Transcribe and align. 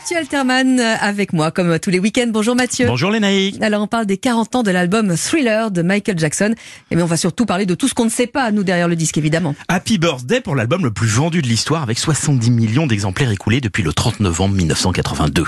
Mathieu 0.00 0.16
Alterman 0.16 0.80
avec 0.80 1.34
moi, 1.34 1.50
comme 1.50 1.78
tous 1.78 1.90
les 1.90 1.98
week-ends. 1.98 2.30
Bonjour 2.30 2.56
Mathieu. 2.56 2.86
Bonjour 2.86 3.10
naïcs. 3.10 3.60
Alors 3.60 3.82
on 3.82 3.86
parle 3.86 4.06
des 4.06 4.16
40 4.16 4.56
ans 4.56 4.62
de 4.62 4.70
l'album 4.70 5.14
Thriller 5.14 5.70
de 5.70 5.82
Michael 5.82 6.18
Jackson. 6.18 6.54
Et 6.90 6.96
mais 6.96 7.02
on 7.02 7.06
va 7.06 7.18
surtout 7.18 7.44
parler 7.44 7.66
de 7.66 7.74
tout 7.74 7.86
ce 7.86 7.92
qu'on 7.92 8.06
ne 8.06 8.10
sait 8.10 8.26
pas, 8.26 8.50
nous, 8.50 8.64
derrière 8.64 8.88
le 8.88 8.96
disque, 8.96 9.18
évidemment. 9.18 9.54
Happy 9.68 9.98
Birthday 9.98 10.40
pour 10.40 10.56
l'album 10.56 10.84
le 10.84 10.90
plus 10.90 11.06
vendu 11.06 11.42
de 11.42 11.46
l'histoire 11.46 11.82
avec 11.82 11.98
70 11.98 12.50
millions 12.50 12.86
d'exemplaires 12.86 13.30
écoulés 13.30 13.60
depuis 13.60 13.82
le 13.82 13.92
30 13.92 14.20
novembre 14.20 14.54
1982. 14.54 15.44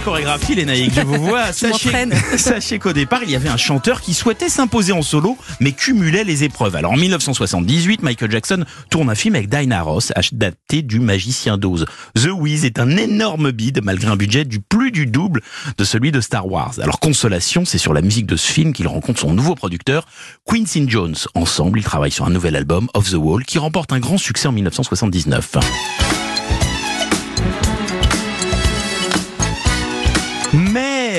Chorégraphie 0.00 0.54
les 0.54 0.64
naïcs, 0.64 0.94
je 0.94 1.00
vous 1.02 1.22
vois. 1.22 1.52
Sachez, 1.52 1.90
sachez 2.36 2.78
qu'au 2.78 2.92
départ, 2.92 3.22
il 3.22 3.30
y 3.30 3.36
avait 3.36 3.48
un 3.48 3.56
chanteur 3.56 4.00
qui 4.00 4.14
souhaitait 4.14 4.48
s'imposer 4.48 4.92
en 4.92 5.02
solo, 5.02 5.36
mais 5.60 5.72
cumulait 5.72 6.24
les 6.24 6.44
épreuves. 6.44 6.76
Alors 6.76 6.92
en 6.92 6.96
1978, 6.96 8.02
Michael 8.02 8.30
Jackson 8.30 8.64
tourne 8.90 9.10
un 9.10 9.14
film 9.14 9.34
avec 9.34 9.48
Diana 9.48 9.82
Ross, 9.82 10.12
adapté 10.16 10.82
du 10.82 11.00
Magicien 11.00 11.58
d'Oz. 11.58 11.86
The 12.14 12.28
Wiz 12.32 12.64
est 12.64 12.78
un 12.78 12.96
énorme 12.96 13.52
bide, 13.52 13.80
malgré 13.82 14.10
un 14.10 14.16
budget 14.16 14.44
du 14.44 14.60
plus 14.60 14.90
du 14.90 15.06
double 15.06 15.42
de 15.76 15.84
celui 15.84 16.12
de 16.12 16.20
Star 16.20 16.46
Wars. 16.46 16.74
Alors 16.82 17.00
consolation, 17.00 17.64
c'est 17.64 17.78
sur 17.78 17.92
la 17.92 18.02
musique 18.02 18.26
de 18.26 18.36
ce 18.36 18.50
film 18.50 18.72
qu'il 18.72 18.88
rencontre 18.88 19.20
son 19.20 19.32
nouveau 19.32 19.54
producteur, 19.54 20.06
Quincy 20.46 20.84
Jones. 20.88 21.16
Ensemble, 21.34 21.78
ils 21.78 21.84
travaillent 21.84 22.10
sur 22.10 22.26
un 22.26 22.30
nouvel 22.30 22.56
album, 22.56 22.88
Off 22.94 23.10
the 23.10 23.14
Wall, 23.14 23.44
qui 23.44 23.58
remporte 23.58 23.92
un 23.92 23.98
grand 23.98 24.18
succès 24.18 24.48
en 24.48 24.52
1979. 24.52 26.09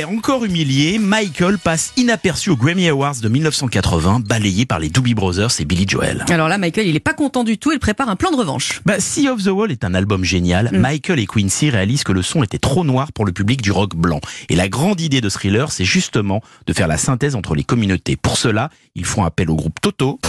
Encore 0.05 0.45
humilié, 0.45 0.99
Michael 0.99 1.57
passe 1.57 1.93
inaperçu 1.97 2.49
aux 2.49 2.55
Grammy 2.55 2.87
Awards 2.87 3.15
de 3.21 3.29
1980, 3.29 4.21
balayé 4.25 4.65
par 4.65 4.79
les 4.79 4.89
Doobie 4.89 5.13
Brothers 5.13 5.59
et 5.59 5.65
Billy 5.65 5.85
Joel. 5.87 6.25
Alors 6.29 6.47
là, 6.47 6.57
Michael, 6.57 6.87
il 6.87 6.95
est 6.95 6.99
pas 6.99 7.13
content 7.13 7.43
du 7.43 7.57
tout. 7.57 7.71
Il 7.71 7.79
prépare 7.79 8.09
un 8.09 8.15
plan 8.15 8.31
de 8.31 8.37
revanche. 8.37 8.81
Bah, 8.85 8.99
Sea 8.99 9.29
of 9.29 9.43
the 9.43 9.47
Wall 9.47 9.71
est 9.71 9.83
un 9.83 9.93
album 9.93 10.23
génial. 10.23 10.69
Mm. 10.71 10.77
Michael 10.77 11.19
et 11.19 11.27
Quincy 11.27 11.69
réalisent 11.69 12.03
que 12.03 12.13
le 12.13 12.21
son 12.21 12.43
était 12.43 12.57
trop 12.57 12.83
noir 12.83 13.11
pour 13.11 13.25
le 13.25 13.31
public 13.31 13.61
du 13.61 13.71
rock 13.71 13.95
blanc. 13.95 14.21
Et 14.49 14.55
la 14.55 14.69
grande 14.69 15.01
idée 15.01 15.21
de 15.21 15.29
Thriller, 15.29 15.71
c'est 15.71 15.85
justement 15.85 16.41
de 16.67 16.73
faire 16.73 16.87
la 16.87 16.97
synthèse 16.97 17.35
entre 17.35 17.55
les 17.55 17.63
communautés. 17.63 18.15
Pour 18.15 18.37
cela, 18.37 18.69
ils 18.95 19.05
font 19.05 19.23
appel 19.23 19.49
au 19.49 19.55
groupe 19.55 19.79
Toto. 19.81 20.19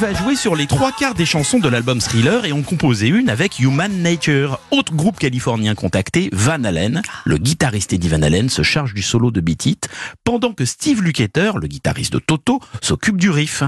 Qui 0.00 0.06
va 0.06 0.14
jouer 0.14 0.34
sur 0.34 0.56
les 0.56 0.66
trois 0.66 0.92
quarts 0.92 1.14
des 1.14 1.26
chansons 1.26 1.58
de 1.58 1.68
l'album 1.68 1.98
Thriller 1.98 2.46
et 2.46 2.52
en 2.52 2.62
composer 2.62 3.08
une 3.08 3.28
avec 3.28 3.58
Human 3.58 3.92
Nature. 4.00 4.58
Autre 4.70 4.94
groupe 4.94 5.18
californien 5.18 5.74
contacté, 5.74 6.30
Van 6.32 6.64
Halen. 6.64 7.02
Le 7.26 7.36
guitariste 7.36 7.92
Eddie 7.92 8.08
Van 8.08 8.22
Halen 8.22 8.48
se 8.48 8.62
charge 8.62 8.94
du 8.94 9.02
solo 9.02 9.30
de 9.30 9.42
Beat 9.42 9.66
It, 9.66 9.88
pendant 10.24 10.54
que 10.54 10.64
Steve 10.64 11.02
Lukather, 11.02 11.58
le 11.58 11.66
guitariste 11.66 12.14
de 12.14 12.18
Toto, 12.18 12.60
s'occupe 12.80 13.18
du 13.18 13.28
riff. 13.28 13.62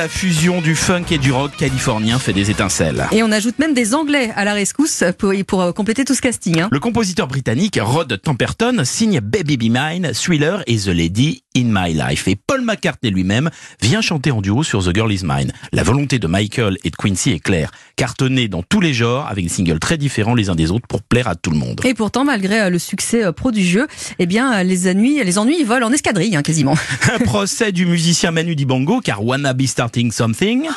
La 0.00 0.08
fusion 0.08 0.62
du 0.62 0.76
funk 0.76 1.04
et 1.10 1.18
du 1.18 1.30
rock 1.30 1.52
californien 1.58 2.18
fait 2.18 2.32
des 2.32 2.50
étincelles. 2.50 3.06
Et 3.12 3.22
on 3.22 3.30
ajoute 3.30 3.58
même 3.58 3.74
des 3.74 3.94
Anglais 3.94 4.32
à 4.34 4.46
la 4.46 4.54
rescousse 4.54 5.04
pour, 5.18 5.34
pour 5.46 5.60
euh, 5.60 5.72
compléter 5.72 6.06
tout 6.06 6.14
ce 6.14 6.22
casting. 6.22 6.58
hein. 6.58 6.68
Le 6.72 6.80
compositeur 6.80 7.26
britannique 7.26 7.78
Rod 7.78 8.18
Temperton 8.22 8.80
signe 8.84 9.20
Baby 9.20 9.58
Be 9.58 9.64
Mine, 9.64 10.12
Thriller 10.14 10.62
et 10.66 10.78
The 10.78 10.86
Lady 10.86 11.42
in 11.56 11.64
My 11.66 11.92
Life. 11.92 12.28
Et 12.28 12.36
Paul 12.36 12.62
McCartney 12.62 13.10
lui-même 13.10 13.50
vient 13.80 14.00
chanter 14.00 14.30
en 14.30 14.40
duo 14.40 14.62
sur 14.62 14.84
The 14.84 14.94
Girl 14.94 15.12
Is 15.12 15.22
Mine. 15.24 15.52
La 15.72 15.82
volonté 15.82 16.18
de 16.18 16.26
Michael 16.26 16.78
et 16.84 16.90
de 16.90 16.96
Quincy 16.96 17.30
est 17.30 17.40
claire. 17.40 17.70
Cartonner 17.96 18.48
dans 18.48 18.62
tous 18.62 18.80
les 18.80 18.94
genres 18.94 19.26
avec 19.28 19.44
des 19.44 19.50
singles 19.50 19.78
très 19.78 19.98
différents 19.98 20.34
les 20.34 20.50
uns 20.50 20.54
des 20.54 20.70
autres 20.70 20.86
pour 20.86 21.02
plaire 21.02 21.28
à 21.28 21.34
tout 21.34 21.50
le 21.50 21.58
monde. 21.58 21.80
Et 21.84 21.94
pourtant, 21.94 22.24
malgré 22.24 22.60
euh, 22.60 22.70
le 22.70 22.78
succès 22.78 23.24
euh, 23.24 23.32
prodigieux, 23.32 23.86
eh 24.18 24.26
bien, 24.26 24.52
euh, 24.52 24.62
les 24.62 24.88
ennuis, 24.88 25.22
les 25.22 25.38
ennuis 25.38 25.64
volent 25.64 25.88
en 25.88 25.92
escadrille, 25.92 26.36
hein, 26.36 26.42
quasiment. 26.42 26.76
Un 27.12 27.18
procès 27.18 27.72
du 27.72 27.86
musicien 27.86 28.30
Manu 28.30 28.54
Dibango 28.54 29.00
car 29.00 29.24
Wanna 29.24 29.52
Be 29.52 29.66
Starting 29.66 30.12
Something 30.12 30.68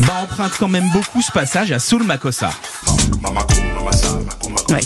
bah, 0.00 0.20
emprunte 0.22 0.52
quand 0.58 0.68
même 0.68 0.88
beaucoup 0.92 1.22
ce 1.22 1.32
passage 1.32 1.72
à 1.72 1.78
Soul 1.78 2.04
Makossa. 2.04 2.50
Ouais. 4.70 4.80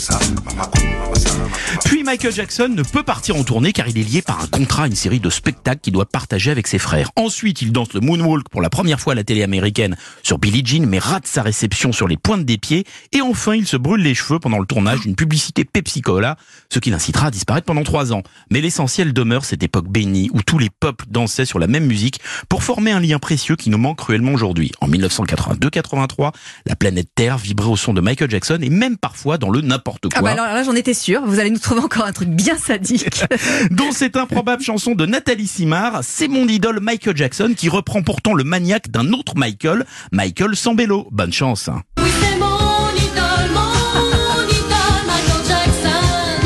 Puis 1.85 2.03
Michael 2.03 2.33
Jackson 2.33 2.69
ne 2.69 2.83
peut 2.83 3.03
partir 3.03 3.35
en 3.35 3.43
tournée 3.43 3.73
car 3.73 3.87
il 3.87 3.97
est 3.97 4.03
lié 4.03 4.21
par 4.21 4.41
un 4.41 4.47
contrat 4.47 4.83
à 4.83 4.87
une 4.87 4.95
série 4.95 5.19
de 5.19 5.29
spectacles 5.29 5.81
qu'il 5.81 5.93
doit 5.93 6.05
partager 6.05 6.49
avec 6.49 6.67
ses 6.67 6.79
frères. 6.79 7.11
Ensuite, 7.15 7.61
il 7.61 7.71
danse 7.71 7.93
le 7.93 7.99
moonwalk 7.99 8.49
pour 8.49 8.61
la 8.61 8.69
première 8.69 8.99
fois 8.99 9.13
à 9.13 9.15
la 9.15 9.23
télé 9.23 9.43
américaine 9.43 9.95
sur 10.23 10.39
Billie 10.39 10.63
Jean 10.65 10.85
mais 10.87 10.99
rate 10.99 11.27
sa 11.27 11.41
réception 11.41 11.91
sur 11.91 12.07
les 12.07 12.17
pointes 12.17 12.45
des 12.45 12.57
pieds. 12.57 12.85
Et 13.11 13.21
enfin, 13.21 13.55
il 13.55 13.67
se 13.67 13.77
brûle 13.77 14.01
les 14.01 14.15
cheveux 14.15 14.39
pendant 14.39 14.59
le 14.59 14.65
tournage 14.65 15.01
d'une 15.01 15.15
publicité 15.15 15.65
Pepsi 15.65 16.01
Cola, 16.01 16.37
ce 16.71 16.79
qui 16.79 16.89
l'incitera 16.89 17.27
à 17.27 17.31
disparaître 17.31 17.65
pendant 17.65 17.83
trois 17.83 18.13
ans. 18.13 18.23
Mais 18.49 18.61
l'essentiel 18.61 19.13
demeure 19.13 19.45
cette 19.45 19.63
époque 19.63 19.89
bénie 19.89 20.29
où 20.33 20.41
tous 20.41 20.59
les 20.59 20.69
peuples 20.69 21.05
dansaient 21.09 21.45
sur 21.45 21.59
la 21.59 21.67
même 21.67 21.85
musique 21.85 22.19
pour 22.49 22.63
former 22.63 22.91
un 22.91 22.99
lien 22.99 23.19
précieux 23.19 23.55
qui 23.55 23.69
nous 23.69 23.77
manque 23.77 23.97
cruellement 23.97 24.33
aujourd'hui. 24.33 24.71
En 24.81 24.87
1982-83, 24.87 26.31
la 26.65 26.75
planète 26.75 27.09
Terre 27.13 27.37
vibrait 27.37 27.69
au 27.69 27.75
son 27.75 27.93
de 27.93 28.01
Michael 28.01 28.29
Jackson 28.29 28.59
et 28.61 28.69
même 28.69 28.97
parfois 28.97 29.37
dans 29.37 29.49
le 29.49 29.61
n'importe 29.61 30.09
quoi. 30.09 30.13
Ah 30.15 30.21
bah 30.21 30.31
alors 30.31 30.45
là, 30.45 30.63
j'en 30.63 30.73
étais. 30.73 30.93
Vous 31.25 31.39
allez 31.43 31.51
nous 31.51 31.59
trouver 31.59 31.81
encore 31.81 32.05
un 32.05 32.13
truc 32.13 32.29
bien 32.29 32.57
sadique. 32.57 33.21
dont 33.71 33.91
cette 33.91 34.15
improbable 34.15 34.63
chanson 34.63 34.95
de 34.95 35.05
Nathalie 35.05 35.47
Simard, 35.47 35.99
c'est 36.01 36.29
mon 36.29 36.47
idole 36.47 36.79
Michael 36.79 37.17
Jackson 37.17 37.53
qui 37.55 37.67
reprend 37.67 38.01
pourtant 38.01 38.33
le 38.33 38.45
maniaque 38.45 38.89
d'un 38.89 39.11
autre 39.11 39.33
Michael, 39.35 39.85
Michael 40.13 40.55
Sambello. 40.55 41.07
Bonne 41.11 41.33
chance. 41.33 41.69
Oui, 42.01 42.09
c'est 42.21 42.37
mon 42.37 42.89
idole, 42.95 43.51
mon 43.53 44.43
idole, 44.47 45.03
Michael 45.05 45.43
Jackson. 45.49 46.39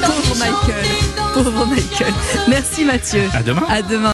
Pauvre 0.00 0.36
Michael. 0.38 0.86
Pauvre 1.34 1.66
Michael. 1.66 2.14
Merci 2.48 2.84
Mathieu. 2.84 3.22
À 3.32 3.42
demain. 3.42 3.64
À 3.68 3.82
demain. 3.82 4.02